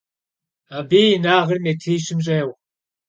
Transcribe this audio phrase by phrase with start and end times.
[0.77, 2.51] Abı yi lhagağır mêtrişım ş'êğu.